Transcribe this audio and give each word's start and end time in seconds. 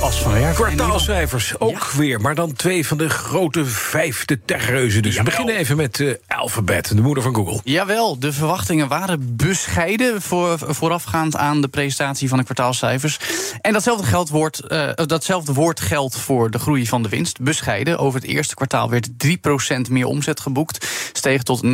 As 0.00 0.22
van. 0.22 0.52
Kwartaalcijfers, 0.52 1.58
ook 1.58 1.90
weer. 1.90 2.20
Maar 2.20 2.34
dan 2.34 2.52
twee 2.52 2.86
van 2.86 2.98
de 2.98 3.08
grote 3.08 3.64
vijfde 3.64 4.40
techreuzen. 4.44 5.02
Dus 5.02 5.16
we 5.16 5.22
beginnen 5.22 5.56
even 5.56 5.76
met 5.76 5.98
uh, 5.98 6.14
Alphabet, 6.28 6.96
de 6.96 7.02
moeder 7.02 7.22
van 7.22 7.34
Google. 7.34 7.60
Jawel, 7.64 8.18
de 8.18 8.32
verwachtingen 8.32 8.88
waren 8.88 9.36
bescheiden... 9.36 10.22
Voor, 10.22 10.58
voorafgaand 10.58 11.36
aan 11.36 11.60
de 11.60 11.68
presentatie 11.68 12.28
van 12.28 12.38
de 12.38 12.44
kwartaalcijfers. 12.44 13.18
En 13.60 13.72
datzelfde, 13.72 14.06
geld 14.06 14.28
wordt, 14.28 14.62
uh, 14.68 14.90
datzelfde 14.94 15.52
woord 15.52 15.80
geldt 15.80 16.16
voor 16.16 16.50
de 16.50 16.58
groei 16.58 16.86
van 16.86 17.02
de 17.02 17.08
winst. 17.08 17.40
Bescheiden. 17.40 17.98
Over 17.98 18.20
het 18.20 18.28
eerste 18.28 18.54
kwartaal 18.54 18.90
werd 18.90 19.08
3% 19.08 19.90
meer 19.90 20.06
omzet 20.06 20.40
geboekt. 20.40 20.86
Steeg 21.12 21.42
tot 21.42 21.64
69,8 21.64 21.70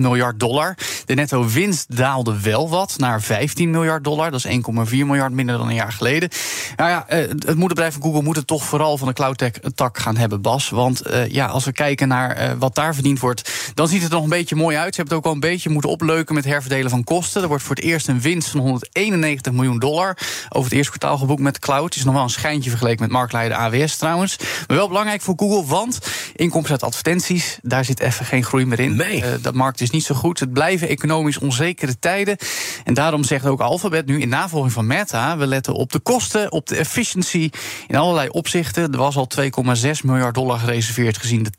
miljard 0.00 0.40
dollar. 0.40 0.76
De 1.04 1.14
netto 1.14 1.48
winst 1.48 1.96
daalde 1.96 2.40
wel 2.40 2.68
wat, 2.68 2.94
naar 2.98 3.22
15 3.22 3.70
miljard 3.70 4.04
dollar. 4.04 4.30
Dat 4.30 4.44
is 4.44 4.60
1,4 4.90 4.90
miljard 4.90 5.32
minder 5.32 5.58
dan 5.58 5.68
een 5.68 5.74
jaar 5.74 5.92
geleden. 5.92 6.28
Nou 6.76 6.90
ja, 6.90 7.06
het 7.08 7.44
moederbedrijf 7.44 7.92
van 7.92 8.02
Google 8.02 8.22
moet 8.22 8.36
het 8.36 8.46
toch 8.46 8.64
vooral 8.64 8.98
van 8.98 9.08
de 9.08 9.14
cloud-tech-tak 9.14 9.98
gaan 9.98 10.16
hebben, 10.16 10.40
Bas. 10.40 10.70
Want 10.70 11.06
uh, 11.06 11.28
ja, 11.28 11.46
als 11.46 11.64
we 11.64 11.72
kijken 11.72 12.08
naar 12.08 12.42
uh, 12.42 12.52
wat 12.58 12.74
daar 12.74 12.94
verdiend 12.94 13.20
wordt, 13.20 13.50
dan 13.74 13.88
ziet 13.88 14.02
het 14.02 14.10
er 14.10 14.14
nog 14.14 14.24
een 14.24 14.30
beetje 14.30 14.56
mooi 14.56 14.76
uit. 14.76 14.94
Ze 14.94 15.00
hebben 15.00 15.16
het 15.16 15.26
ook 15.26 15.30
al 15.30 15.34
een 15.34 15.48
beetje 15.50 15.70
moeten 15.70 15.90
opleuken 15.90 16.34
met 16.34 16.44
herverdelen 16.44 16.90
van 16.90 17.04
kosten. 17.04 17.42
Er 17.42 17.48
wordt 17.48 17.62
voor 17.62 17.74
het 17.74 17.84
eerst 17.84 18.08
een 18.08 18.20
winst 18.20 18.48
van 18.48 18.60
191 18.60 19.52
miljoen 19.52 19.78
dollar 19.78 20.18
over 20.48 20.68
het 20.68 20.72
eerste 20.72 20.98
kwartaal 20.98 21.18
geboekt 21.18 21.40
met 21.40 21.54
de 21.54 21.60
cloud. 21.60 21.84
Het 21.84 21.96
is 21.96 22.04
nog 22.04 22.14
wel 22.14 22.22
een 22.22 22.30
schijntje 22.30 22.70
vergeleken 22.70 23.02
met 23.02 23.10
marktleider 23.10 23.56
AWS 23.56 23.96
trouwens. 23.96 24.36
Maar 24.66 24.76
wel 24.76 24.88
belangrijk 24.88 25.20
voor 25.20 25.34
Google, 25.36 25.66
want 25.66 25.98
inkomsten 26.36 26.72
uit 26.72 26.82
advertenties, 26.82 27.58
daar 27.62 27.84
zit 27.84 28.00
even 28.00 28.26
geen 28.26 28.44
groei 28.44 28.66
meer 28.66 28.80
in. 28.80 28.96
Nee. 28.96 29.40
dat 29.40 29.54
markt 29.54 29.80
is 29.80 29.90
niet 29.90 30.04
zo 30.04 30.14
goed. 30.14 30.40
Het 30.40 30.52
blijven 30.52 30.88
economisch 30.88 31.38
onzekere 31.38 31.98
tijden. 31.98 32.36
En 32.84 32.94
daarom 32.94 33.24
zegt 33.24 33.46
ook 33.46 33.60
Alphabet 33.60 34.06
nu 34.06 34.20
in 34.20 34.28
navolging 34.28 34.72
van 34.72 34.86
Meta, 34.86 35.36
we 35.36 35.46
letten 35.46 35.74
op 35.74 35.92
de 35.92 35.98
kosten, 35.98 36.52
op 36.52 36.66
de 36.66 36.76
efficiency 36.98 37.50
in 37.86 37.96
allerlei 37.96 38.28
opzichten. 38.28 38.92
Er 38.92 38.98
was 38.98 39.16
al 39.16 39.28
2,6 39.40 39.90
miljard 40.04 40.34
dollar 40.34 40.58
gereserveerd 40.58 41.18
gezien 41.18 41.42
de 41.42 41.50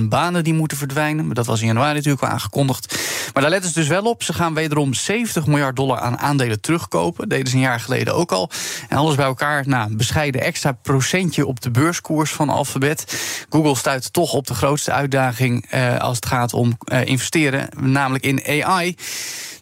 12.000 0.00 0.02
banen 0.02 0.44
die 0.44 0.54
moeten 0.54 0.76
verdwijnen. 0.76 1.26
Maar 1.26 1.34
dat 1.34 1.46
was 1.46 1.60
in 1.60 1.66
januari 1.66 1.94
natuurlijk 1.94 2.22
al 2.22 2.28
aangekondigd. 2.28 2.98
Maar 3.32 3.42
daar 3.42 3.50
letten 3.50 3.70
ze 3.70 3.78
dus 3.78 3.88
wel 3.88 4.02
op. 4.02 4.22
Ze 4.22 4.32
gaan 4.32 4.54
wederom 4.54 4.94
70 4.94 5.46
miljard 5.46 5.76
dollar 5.76 5.98
aan 5.98 6.18
aandelen 6.18 6.60
terugkopen. 6.60 7.28
Deden 7.28 7.46
ze 7.46 7.54
een 7.54 7.60
jaar 7.60 7.80
geleden 7.80 8.14
ook 8.14 8.32
al. 8.32 8.50
En 8.88 8.96
alles 8.96 9.14
bij 9.14 9.24
elkaar, 9.24 9.68
nou, 9.68 9.90
een 9.90 9.96
bescheiden 9.96 10.40
extra 10.40 10.72
procentje 10.72 11.46
op 11.46 11.60
de 11.60 11.70
beurskoers 11.70 12.30
van 12.30 12.48
Alphabet. 12.48 13.04
Google 13.48 13.76
stuit 13.76 14.12
toch 14.12 14.32
op 14.32 14.46
de 14.46 14.54
grootste 14.54 14.92
uitdaging 14.92 15.66
eh, 15.70 15.98
als 15.98 16.16
het 16.16 16.26
gaat 16.26 16.52
om 16.52 16.78
eh, 16.84 17.04
investeren, 17.04 17.68
namelijk 17.80 18.24
in 18.24 18.64
AI. 18.64 18.96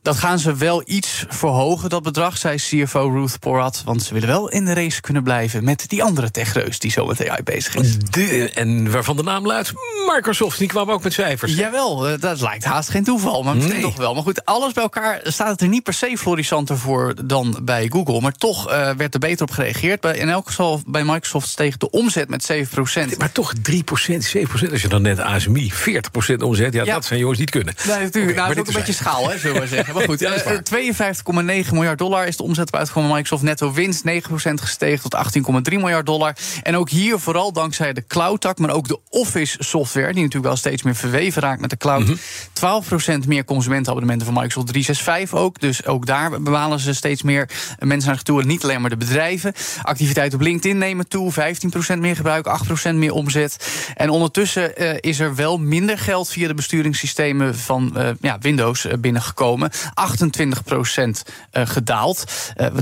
Dat 0.02 0.16
gaan 0.16 0.38
ze 0.38 0.54
wel 0.54 0.82
iets 0.86 1.24
verhogen, 1.28 1.90
dat 1.90 2.02
bedrag, 2.02 2.38
zei 2.38 2.56
CFO 2.56 3.08
Ruth 3.08 3.38
Porat. 3.38 3.82
Want 3.84 4.02
ze 4.02 4.14
willen 4.14 4.28
wel 4.28 4.48
in 4.48 4.64
de 4.64 4.72
race 4.72 5.00
kunnen 5.00 5.22
blijven 5.22 5.64
met 5.64 5.88
die 5.88 6.02
andere 6.02 6.30
techreus 6.30 6.78
die 6.78 6.90
zo 6.90 7.06
met 7.06 7.28
AI 7.28 7.42
bezig 7.42 7.74
is. 7.74 7.98
De, 7.98 8.50
en 8.54 8.90
waarvan 8.90 9.16
de 9.16 9.22
naam 9.22 9.46
luidt 9.46 9.72
Microsoft, 10.14 10.58
die 10.58 10.68
kwam 10.68 10.90
ook 10.90 11.02
met 11.02 11.12
cijfers. 11.12 11.54
Jawel, 11.54 12.18
dat 12.20 12.40
lijkt 12.40 12.64
haast 12.64 12.88
geen 12.88 13.04
toeval, 13.04 13.42
maar 13.42 13.54
misschien 13.54 13.74
nee. 13.74 13.84
toch 13.84 13.96
wel. 13.96 14.14
Maar 14.14 14.22
goed, 14.22 14.44
alles 14.44 14.72
bij 14.72 14.82
elkaar 14.82 15.20
staat 15.24 15.48
het 15.48 15.60
er 15.60 15.68
niet 15.68 15.82
per 15.82 15.94
se 15.94 16.16
florissanter 16.18 16.78
voor 16.78 17.14
dan 17.24 17.58
bij 17.62 17.88
Google. 17.88 18.20
Maar 18.20 18.32
toch 18.32 18.70
uh, 18.70 18.90
werd 18.90 19.14
er 19.14 19.20
beter 19.20 19.46
op 19.46 19.50
gereageerd. 19.50 20.00
Bij, 20.00 20.16
in 20.16 20.28
elk 20.28 20.46
geval 20.46 20.80
bij 20.86 21.04
Microsoft 21.04 21.48
steeg 21.48 21.76
de 21.76 21.90
omzet 21.90 22.28
met 22.28 22.52
7%. 22.52 23.18
Maar 23.18 23.32
toch 23.32 23.52
3%, 23.70 23.74
7%, 23.76 24.70
als 24.70 24.82
je 24.82 24.88
dan 24.88 25.02
net 25.02 25.18
ASMI 25.18 25.72
40% 25.72 25.76
omzet, 26.38 26.72
ja, 26.72 26.84
ja, 26.84 26.94
dat 26.94 27.04
zijn 27.04 27.20
jongens 27.20 27.38
niet 27.38 27.50
kunnen. 27.50 27.74
Nee, 27.86 27.98
natuurlijk. 27.98 28.32
Okay, 28.32 28.44
nou, 28.44 28.54
dat 28.54 28.56
is 28.56 28.60
ook 28.60 28.66
een 28.66 28.86
beetje 28.86 29.04
schaal, 29.04 29.30
hè, 29.30 29.38
zullen 29.38 29.60
we 29.60 29.66
zeggen. 29.66 29.91
Maar 29.94 30.02
goed, 30.02 30.22
uh, 30.22 30.30
52,9 30.62 31.72
miljard 31.72 31.98
dollar 31.98 32.26
is 32.26 32.36
de 32.36 32.42
omzet 32.42 32.72
uitgekomen 32.72 33.08
van 33.08 33.18
Microsoft. 33.18 33.42
Netto 33.42 33.72
winst 33.72 34.04
9% 34.04 34.60
gestegen 34.60 35.10
tot 35.10 35.14
18,3 35.70 35.78
miljard 35.78 36.06
dollar. 36.06 36.36
En 36.62 36.76
ook 36.76 36.90
hier 36.90 37.18
vooral 37.18 37.52
dankzij 37.52 37.92
de 37.92 38.06
cloud-tak, 38.06 38.58
maar 38.58 38.70
ook 38.70 38.88
de 38.88 38.98
Office 39.08 39.56
software, 39.58 40.06
die 40.06 40.22
natuurlijk 40.22 40.44
wel 40.44 40.56
steeds 40.56 40.82
meer 40.82 40.94
verweven 40.94 41.42
raakt 41.42 41.60
met 41.60 41.70
de 41.70 41.76
cloud. 41.76 42.00
Mm 42.00 42.06
-hmm. 42.06 43.22
12% 43.24 43.26
meer 43.26 43.44
consumentenabonnementen 43.44 44.26
van 44.26 44.34
Microsoft 44.34 44.66
365 44.66 45.38
ook. 45.38 45.60
Dus 45.60 45.86
ook 45.86 46.06
daar 46.06 46.42
bewalen 46.42 46.78
ze 46.78 46.94
steeds 46.94 47.22
meer 47.22 47.48
mensen 47.78 48.08
naar 48.08 48.14
zich 48.14 48.22
toe. 48.22 48.40
En 48.40 48.46
niet 48.46 48.64
alleen 48.64 48.80
maar 48.80 48.90
de 48.90 48.96
bedrijven. 48.96 49.52
Activiteit 49.82 50.34
op 50.34 50.40
LinkedIn 50.40 50.78
nemen 50.78 51.08
toe. 51.08 51.32
15% 51.32 51.98
meer 51.98 52.16
gebruik, 52.16 52.46
8% 52.90 52.94
meer 52.94 53.12
omzet. 53.12 53.56
En 53.94 54.10
ondertussen 54.10 54.82
uh, 54.82 54.94
is 55.00 55.20
er 55.20 55.34
wel 55.34 55.58
minder 55.58 55.98
geld 55.98 56.30
via 56.30 56.48
de 56.48 56.54
besturingssystemen 56.54 57.58
van 57.58 57.94
uh, 57.96 58.08
ja, 58.20 58.38
Windows 58.40 58.86
binnengekomen. 59.00 59.70
28% 59.82 61.22
gedaald. 61.52 62.24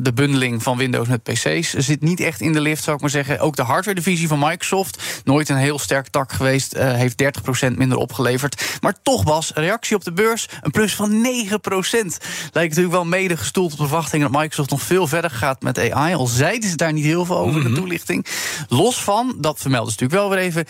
de 0.03 0.13
bundeling 0.13 0.63
van 0.63 0.77
Windows 0.77 1.09
met 1.09 1.23
PC's 1.23 1.73
zit 1.73 2.03
niet 2.03 2.21
echt 2.21 2.41
in 2.41 2.53
de 2.53 2.61
lift, 2.61 2.83
zou 2.83 2.97
ik 2.97 3.03
maar 3.03 3.11
zeggen. 3.11 3.41
Ook 3.41 3.57
de 3.57 3.63
hardware-divisie 3.63 4.29
van 4.29 4.39
Microsoft, 4.39 5.03
nooit 5.25 5.49
een 5.49 5.57
heel 5.57 5.79
sterk 5.79 6.09
tak 6.09 6.33
geweest, 6.33 6.75
heeft 6.79 7.23
30% 7.23 7.77
minder 7.77 7.99
opgeleverd. 7.99 8.79
Maar 8.81 8.95
toch 9.03 9.23
was 9.23 9.53
reactie 9.55 9.97
op 9.97 10.05
de 10.05 10.13
beurs 10.13 10.49
een 10.61 10.71
plus 10.71 10.95
van 10.95 11.11
9%. 11.11 11.21
Lijkt 12.53 12.53
natuurlijk 12.53 12.91
wel 12.91 13.05
mede 13.05 13.37
gestoeld 13.37 13.73
op 13.73 13.79
de 13.79 13.87
verwachting 13.87 14.23
dat 14.23 14.33
Microsoft 14.33 14.71
nog 14.71 14.83
veel 14.83 15.07
verder 15.07 15.31
gaat 15.31 15.63
met 15.63 15.79
AI. 15.79 16.15
Al 16.15 16.27
zeiden 16.27 16.71
ze 16.71 16.77
daar 16.77 16.93
niet 16.93 17.05
heel 17.05 17.25
veel 17.25 17.39
over 17.39 17.59
mm 17.59 17.65
-hmm. 17.65 17.75
de 17.75 17.81
toelichting. 17.81 18.27
Los 18.69 19.03
van, 19.03 19.35
dat 19.39 19.61
vermelden 19.61 19.93
ze 19.93 19.99
natuurlijk 20.01 20.31
wel 20.31 20.39
weer 20.39 20.47
even, 20.47 20.67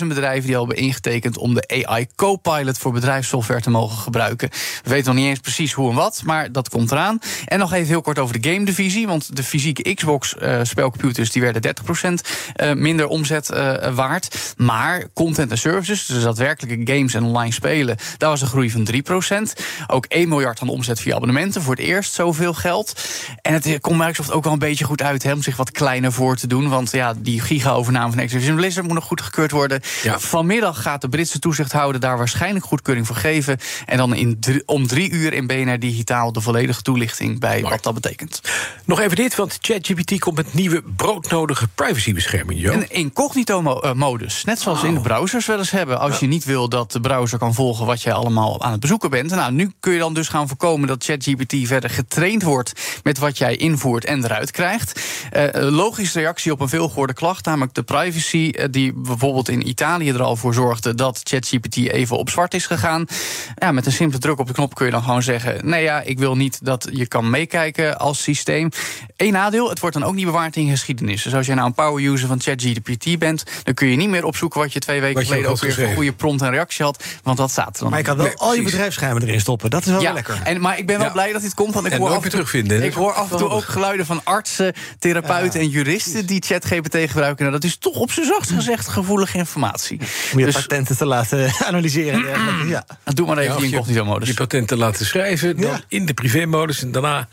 10.000 0.00 0.06
bedrijven 0.06 0.46
die 0.46 0.56
al 0.56 0.66
hebben 0.66 0.82
ingetekend 0.82 1.38
om 1.38 1.54
de 1.54 1.84
AI 1.86 2.06
Copilot 2.14 2.78
voor 2.78 2.92
bedrijfssoftware 2.92 3.60
te 3.60 3.70
mogen 3.70 3.98
gebruiken. 3.98 4.48
We 4.82 4.90
weten 4.90 5.06
nog 5.06 5.14
niet 5.14 5.30
eens 5.30 5.35
precies 5.40 5.72
hoe 5.72 5.90
en 5.90 5.96
wat, 5.96 6.22
maar 6.24 6.52
dat 6.52 6.68
komt 6.68 6.90
eraan. 6.90 7.18
En 7.44 7.58
nog 7.58 7.72
even 7.72 7.88
heel 7.88 8.00
kort 8.00 8.18
over 8.18 8.40
de 8.40 8.50
game-divisie. 8.50 9.06
Want 9.06 9.36
de 9.36 9.42
fysieke 9.42 9.94
Xbox-spelcomputers 9.94 11.30
die 11.30 11.42
werden 11.42 11.74
30% 12.08 12.10
uh, 12.56 12.72
minder 12.72 13.06
omzet 13.06 13.50
uh, 13.50 13.94
waard. 13.94 14.54
Maar 14.56 15.04
content 15.14 15.50
en 15.50 15.58
services, 15.58 16.06
dus 16.06 16.22
daadwerkelijke 16.22 16.92
games 16.92 17.14
en 17.14 17.22
online 17.22 17.52
spelen, 17.52 17.96
daar 18.18 18.30
was 18.30 18.40
een 18.40 18.46
groei 18.46 18.70
van 18.70 18.88
3%. 18.92 19.62
Ook 19.86 20.04
1 20.06 20.28
miljard 20.28 20.60
aan 20.60 20.68
omzet 20.68 21.00
via 21.00 21.14
abonnementen. 21.14 21.62
Voor 21.62 21.74
het 21.74 21.84
eerst 21.84 22.12
zoveel 22.12 22.54
geld. 22.54 23.00
En 23.42 23.52
het 23.52 23.80
komt 23.80 23.98
Microsoft 23.98 24.32
ook 24.32 24.44
wel 24.44 24.52
een 24.52 24.58
beetje 24.58 24.84
goed 24.84 25.02
uit 25.02 25.22
hè, 25.22 25.32
om 25.32 25.42
zich 25.42 25.56
wat 25.56 25.70
kleiner 25.70 26.12
voor 26.12 26.36
te 26.36 26.46
doen. 26.46 26.68
Want 26.68 26.90
ja, 26.90 27.14
die 27.18 27.40
giga-overname 27.40 28.10
van 28.10 28.20
Activision 28.20 28.56
Blizzard 28.56 28.86
moet 28.86 28.94
nog 28.94 29.04
goedgekeurd 29.04 29.50
worden. 29.50 29.80
Ja. 30.02 30.18
Vanmiddag 30.18 30.82
gaat 30.82 31.00
de 31.00 31.08
Britse 31.08 31.38
toezichthouder 31.38 32.00
daar 32.00 32.18
waarschijnlijk 32.18 32.64
goedkeuring 32.64 33.06
voor 33.06 33.16
geven. 33.16 33.58
En 33.86 33.96
dan 33.96 34.14
in 34.14 34.40
drie, 34.40 34.62
om 34.66 34.86
drie 34.86 35.10
uur 35.10 35.25
in 35.32 35.46
BNR 35.46 35.78
Digitaal 35.78 36.32
de 36.32 36.40
volledige 36.40 36.82
toelichting 36.82 37.40
bij 37.40 37.60
Mooi. 37.60 37.72
wat 37.72 37.82
dat 37.82 37.94
betekent. 37.94 38.40
Nog 38.84 39.00
even 39.00 39.16
dit, 39.16 39.34
want 39.34 39.58
ChatGPT 39.60 40.18
komt 40.18 40.36
met 40.36 40.54
nieuwe 40.54 40.82
broodnodige 40.96 41.68
privacybescherming. 41.74 42.60
Jo. 42.60 42.72
Een 42.72 42.90
incognito-modus. 42.90 44.44
Net 44.44 44.60
zoals 44.60 44.80
oh. 44.80 44.88
in 44.88 44.94
de 44.94 45.00
browsers 45.00 45.46
wel 45.46 45.58
eens 45.58 45.70
hebben. 45.70 46.00
Als 46.00 46.12
ja. 46.12 46.18
je 46.20 46.26
niet 46.26 46.44
wil 46.44 46.68
dat 46.68 46.92
de 46.92 47.00
browser 47.00 47.38
kan 47.38 47.54
volgen 47.54 47.86
wat 47.86 48.02
je 48.02 48.12
allemaal 48.12 48.62
aan 48.62 48.70
het 48.70 48.80
bezoeken 48.80 49.10
bent. 49.10 49.30
Nou, 49.30 49.52
nu 49.52 49.72
kun 49.80 49.92
je 49.92 49.98
dan 49.98 50.14
dus 50.14 50.28
gaan 50.28 50.48
voorkomen 50.48 50.88
dat 50.88 51.04
ChatGPT 51.04 51.54
verder 51.66 51.90
getraind 51.90 52.42
wordt 52.42 53.00
met 53.02 53.18
wat 53.18 53.38
jij 53.38 53.56
invoert 53.56 54.04
en 54.04 54.24
eruit 54.24 54.50
krijgt. 54.50 55.00
Uh, 55.32 55.70
logische 55.70 56.18
reactie 56.18 56.52
op 56.52 56.60
een 56.60 56.68
veelgehoorde 56.68 57.12
klacht, 57.12 57.44
namelijk 57.44 57.74
de 57.74 57.82
privacy, 57.82 58.52
uh, 58.52 58.64
die 58.70 58.92
bijvoorbeeld 58.92 59.48
in 59.48 59.68
Italië 59.68 60.10
er 60.10 60.22
al 60.22 60.36
voor 60.36 60.54
zorgde 60.54 60.94
dat 60.94 61.20
ChatGPT 61.22 61.76
even 61.76 62.18
op 62.18 62.30
zwart 62.30 62.54
is 62.54 62.66
gegaan. 62.66 63.06
Ja, 63.54 63.72
met 63.72 63.86
een 63.86 63.92
simpele 63.92 64.20
druk 64.20 64.38
op 64.38 64.46
de 64.46 64.52
knop 64.52 64.74
kun 64.74 64.86
je 64.86 64.92
dan 64.92 65.02
gewoon 65.02 65.22
zeggen: 65.22 65.68
nee 65.68 65.82
ja, 65.82 66.00
ik 66.00 66.18
wil 66.18 66.36
niet 66.36 66.64
dat 66.64 66.88
je 66.92 67.06
kan 67.06 67.30
meekijken 67.30 67.98
als 67.98 68.22
systeem. 68.22 68.68
Eén 69.16 69.32
nadeel, 69.32 69.68
het 69.68 69.80
wordt 69.80 69.96
dan 69.96 70.04
ook 70.04 70.14
niet 70.14 70.24
bewaard 70.24 70.56
in 70.56 70.70
geschiedenis. 70.70 71.22
Dus 71.22 71.34
als 71.34 71.46
je 71.46 71.54
nou 71.54 71.66
een 71.66 71.74
power 71.74 72.04
user 72.04 72.28
van 72.28 72.40
ChatGPT 72.40 73.18
bent, 73.18 73.44
dan 73.62 73.74
kun 73.74 73.88
je 73.88 73.96
niet 73.96 74.08
meer 74.08 74.24
opzoeken 74.24 74.60
wat 74.60 74.72
je 74.72 74.78
twee 74.78 75.00
weken 75.00 75.20
je 75.20 75.26
geleden 75.26 75.50
ook 75.50 75.60
weer 75.60 75.82
een 75.82 75.94
goede 75.94 76.12
prompt 76.12 76.42
en 76.42 76.50
reactie 76.50 76.84
had, 76.84 77.04
want 77.22 77.36
dat 77.36 77.50
staat 77.50 77.74
er 77.74 77.80
dan. 77.80 77.90
Maar 77.90 77.98
je 77.98 78.04
kan 78.04 78.16
wel 78.16 78.34
al 78.34 78.54
je 78.54 78.62
bedrijfsgeheimen 78.62 79.22
erin 79.22 79.40
stoppen. 79.40 79.70
Dat 79.70 79.80
is 79.80 79.92
wel, 79.92 80.00
ja, 80.00 80.12
lekker. 80.12 80.40
En, 80.44 80.60
maar 80.60 80.78
ik 80.78 80.86
ben 80.86 80.96
wel 80.96 81.06
ja. 81.06 81.12
blij 81.12 81.32
dat 81.32 81.42
dit 81.42 81.54
komt, 81.54 81.74
want 81.74 81.86
ik 81.86 81.92
en 81.92 81.98
hoor, 81.98 82.10
ook 82.10 82.16
af 82.16 82.28
terugvinden. 82.28 82.82
ik 82.82 82.92
hoor 82.92 83.12
af 83.12 83.30
en 83.30 83.36
toe 83.36 83.48
ook 83.48 83.64
geluiden 83.64 84.06
van 84.06 84.20
artsen, 84.24 84.72
therapeuten 84.98 85.15
ja. 85.26 85.50
en 85.52 85.68
juristen 85.68 86.26
die 86.26 86.42
ChatGPT 86.46 86.96
gebruiken. 86.96 87.44
Nou, 87.44 87.50
dat 87.50 87.64
is 87.64 87.76
toch 87.76 87.96
op 87.96 88.10
zijn 88.10 88.26
zachtst 88.26 88.50
gezegd 88.50 88.88
gevoelige 88.88 89.38
informatie. 89.38 89.98
Om 90.32 90.38
je 90.38 90.44
dus, 90.44 90.54
patenten 90.54 90.96
te 90.96 91.06
laten 91.06 91.52
analyseren. 91.68 92.24
ja. 92.68 92.86
Doe 93.04 93.26
maar 93.26 93.38
even 93.38 93.54
ja, 93.54 93.60
die 93.60 93.70
incognito-modus. 93.70 94.28
Je 94.28 94.34
patenten 94.34 94.78
laten 94.78 95.06
schrijven, 95.06 95.60
dan 95.60 95.80
in 95.88 96.06
de 96.06 96.14
privé-modus 96.14 96.82
en 96.82 96.92
daarna 96.92 97.28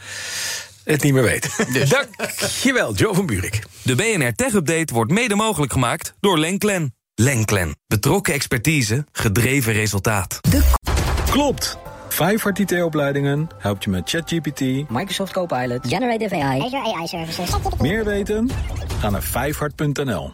het 0.83 1.03
niet 1.03 1.13
meer 1.13 1.23
weten. 1.23 1.51
Dus. 1.73 1.89
Dankjewel, 1.89 2.93
Joe 2.93 3.13
van 3.13 3.25
Buurik. 3.25 3.63
De 3.81 3.95
BNR 3.95 4.33
Tech 4.35 4.53
Update 4.53 4.93
wordt 4.93 5.11
mede 5.11 5.35
mogelijk 5.35 5.71
gemaakt 5.71 6.13
door 6.19 6.39
Lenklen. 6.39 6.95
Lenklen. 7.15 7.75
Betrokken 7.87 8.33
expertise, 8.33 9.05
gedreven 9.11 9.73
resultaat. 9.73 10.39
De... 10.41 10.61
Klopt. 11.31 11.77
Vijfhart 12.13 12.59
IT-opleidingen 12.59 13.49
helpt 13.57 13.83
je 13.83 13.89
met 13.89 14.09
ChatGPT, 14.09 14.61
Microsoft 14.89 15.33
Copilot, 15.33 15.87
Generative 15.87 16.35
AI, 16.35 16.61
Azure 16.61 16.95
AI 16.95 17.07
Services. 17.07 17.49
Meer 17.79 18.05
weten? 18.05 18.49
Ga 18.99 19.09
naar 19.09 19.21
vijfhart.nl. 19.21 20.31